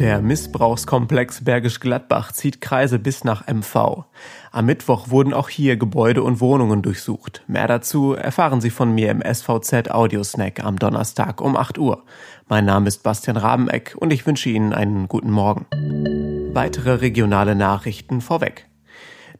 Der 0.00 0.22
Missbrauchskomplex 0.22 1.44
Bergisch 1.44 1.78
Gladbach 1.78 2.32
zieht 2.32 2.62
Kreise 2.62 2.98
bis 2.98 3.22
nach 3.22 3.46
MV. 3.46 4.04
Am 4.50 4.64
Mittwoch 4.64 5.10
wurden 5.10 5.34
auch 5.34 5.50
hier 5.50 5.76
Gebäude 5.76 6.22
und 6.22 6.40
Wohnungen 6.40 6.80
durchsucht. 6.80 7.42
Mehr 7.46 7.68
dazu 7.68 8.14
erfahren 8.14 8.62
Sie 8.62 8.70
von 8.70 8.94
mir 8.94 9.10
im 9.10 9.20
SVZ 9.20 9.90
Audiosnack 9.90 10.64
am 10.64 10.78
Donnerstag 10.78 11.42
um 11.42 11.54
8 11.54 11.76
Uhr. 11.76 12.02
Mein 12.48 12.64
Name 12.64 12.88
ist 12.88 13.02
Bastian 13.02 13.36
Rabeneck 13.36 13.94
und 13.98 14.10
ich 14.10 14.26
wünsche 14.26 14.48
Ihnen 14.48 14.72
einen 14.72 15.06
guten 15.06 15.30
Morgen. 15.30 15.66
Weitere 16.54 16.94
regionale 16.94 17.54
Nachrichten 17.54 18.22
vorweg. 18.22 18.69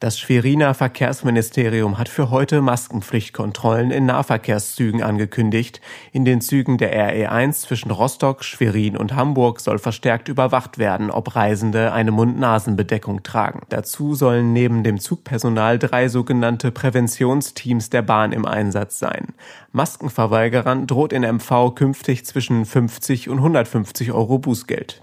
Das 0.00 0.18
Schweriner 0.18 0.72
Verkehrsministerium 0.72 1.98
hat 1.98 2.08
für 2.08 2.30
heute 2.30 2.62
Maskenpflichtkontrollen 2.62 3.90
in 3.90 4.06
Nahverkehrszügen 4.06 5.02
angekündigt. 5.02 5.82
In 6.12 6.24
den 6.24 6.40
Zügen 6.40 6.78
der 6.78 6.94
RE1 7.12 7.66
zwischen 7.66 7.90
Rostock, 7.90 8.42
Schwerin 8.42 8.96
und 8.96 9.14
Hamburg 9.14 9.60
soll 9.60 9.78
verstärkt 9.78 10.30
überwacht 10.30 10.78
werden, 10.78 11.10
ob 11.10 11.36
Reisende 11.36 11.92
eine 11.92 12.12
Mund-Nasen-Bedeckung 12.12 13.22
tragen. 13.22 13.60
Dazu 13.68 14.14
sollen 14.14 14.54
neben 14.54 14.84
dem 14.84 14.98
Zugpersonal 14.98 15.78
drei 15.78 16.08
sogenannte 16.08 16.70
Präventionsteams 16.70 17.90
der 17.90 18.00
Bahn 18.00 18.32
im 18.32 18.46
Einsatz 18.46 18.98
sein. 18.98 19.34
Maskenverweigerern 19.72 20.86
droht 20.86 21.12
in 21.12 21.24
MV 21.30 21.74
künftig 21.74 22.24
zwischen 22.24 22.64
50 22.64 23.28
und 23.28 23.36
150 23.36 24.12
Euro 24.12 24.38
Bußgeld. 24.38 25.02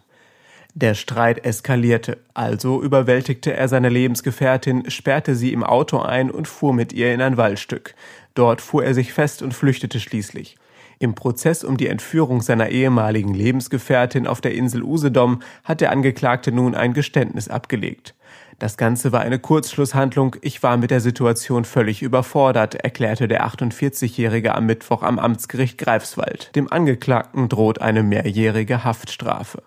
Der 0.80 0.94
Streit 0.94 1.44
eskalierte, 1.44 2.20
also 2.36 2.84
überwältigte 2.84 3.52
er 3.52 3.68
seine 3.68 3.90
Lebensgefährtin, 3.90 4.92
sperrte 4.92 5.34
sie 5.34 5.52
im 5.52 5.64
Auto 5.64 5.98
ein 5.98 6.30
und 6.30 6.48
fuhr 6.48 6.72
mit 6.72 6.94
ihr 6.94 7.12
in 7.16 7.20
ein 7.20 7.36
Waldstück. 7.36 7.96
Dort 8.36 8.62
fuhr 8.62 8.86
er 8.86 8.94
sich 8.94 9.12
fest 9.12 9.42
und 9.42 9.56
flüchtete 9.56 10.00
schließlich. 10.00 10.56
Im 11.00 11.16
Prozess 11.16 11.64
um 11.64 11.78
die 11.78 11.88
Entführung 11.88 12.42
seiner 12.42 12.70
ehemaligen 12.70 13.34
Lebensgefährtin 13.34 14.28
auf 14.28 14.40
der 14.40 14.54
Insel 14.54 14.84
Usedom 14.84 15.40
hat 15.64 15.82
der 15.82 15.90
Angeklagte 15.90 16.52
nun 16.52 16.76
ein 16.76 16.94
Geständnis 16.94 17.48
abgelegt. 17.48 18.14
Das 18.60 18.78
Ganze 18.78 19.12
war 19.12 19.22
eine 19.22 19.40
Kurzschlusshandlung. 19.40 20.36
Ich 20.42 20.62
war 20.62 20.78
mit 20.78 20.92
der 20.92 21.02
Situation 21.02 21.66
völlig 21.66 22.04
überfordert, 22.04 22.76
erklärte 22.76 23.28
der 23.28 23.48
48-Jährige 23.48 24.54
am 24.54 24.68
Mittwoch 24.68 25.02
am 25.02 25.18
Amtsgericht 25.18 25.80
Greifswald. 25.80 26.56
Dem 26.56 26.72
Angeklagten 26.72 27.50
droht 27.50 27.82
eine 27.82 28.04
mehrjährige 28.04 28.84
Haftstrafe. 28.84 29.64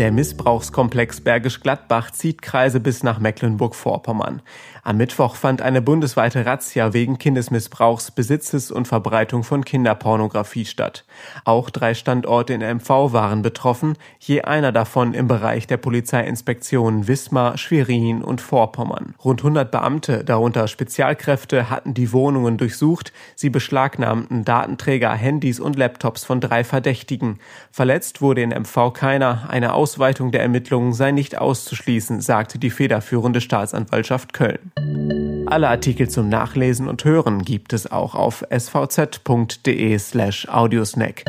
Der 0.00 0.12
Missbrauchskomplex 0.12 1.20
Bergisch 1.20 1.60
Gladbach 1.60 2.10
zieht 2.10 2.40
Kreise 2.40 2.80
bis 2.80 3.02
nach 3.02 3.18
Mecklenburg-Vorpommern. 3.18 4.40
Am 4.82 4.96
Mittwoch 4.96 5.34
fand 5.34 5.60
eine 5.60 5.82
bundesweite 5.82 6.46
Razzia 6.46 6.94
wegen 6.94 7.18
Kindesmissbrauchs, 7.18 8.10
Besitzes 8.10 8.70
und 8.70 8.88
Verbreitung 8.88 9.44
von 9.44 9.62
Kinderpornografie 9.62 10.64
statt. 10.64 11.04
Auch 11.44 11.68
drei 11.68 11.92
Standorte 11.92 12.54
in 12.54 12.62
MV 12.62 13.12
waren 13.12 13.42
betroffen, 13.42 13.98
je 14.18 14.40
einer 14.40 14.72
davon 14.72 15.12
im 15.12 15.28
Bereich 15.28 15.66
der 15.66 15.76
Polizeiinspektionen 15.76 17.06
Wismar, 17.06 17.58
Schwerin 17.58 18.22
und 18.22 18.40
Vorpommern. 18.40 19.14
Rund 19.22 19.40
100 19.40 19.70
Beamte, 19.70 20.24
darunter 20.24 20.66
Spezialkräfte, 20.66 21.68
hatten 21.68 21.92
die 21.92 22.10
Wohnungen 22.14 22.56
durchsucht. 22.56 23.12
Sie 23.34 23.50
beschlagnahmten 23.50 24.46
Datenträger, 24.46 25.12
Handys 25.12 25.60
und 25.60 25.76
Laptops 25.76 26.24
von 26.24 26.40
drei 26.40 26.64
Verdächtigen. 26.64 27.38
Verletzt 27.70 28.22
wurde 28.22 28.40
in 28.40 28.48
MV 28.48 28.94
keiner. 28.94 29.50
Eine 29.50 29.74
Ausweitung 29.90 30.30
der 30.30 30.42
Ermittlungen 30.42 30.92
sei 30.92 31.10
nicht 31.10 31.36
auszuschließen, 31.36 32.20
sagte 32.20 32.60
die 32.60 32.70
federführende 32.70 33.40
Staatsanwaltschaft 33.40 34.32
Köln. 34.32 34.70
Alle 35.46 35.68
Artikel 35.68 36.08
zum 36.08 36.28
Nachlesen 36.28 36.86
und 36.86 37.04
Hören 37.04 37.42
gibt 37.42 37.72
es 37.72 37.90
auch 37.90 38.14
auf 38.14 38.44
svz.de 38.50 39.98
slash 39.98 40.46
audiosnack. 40.48 41.24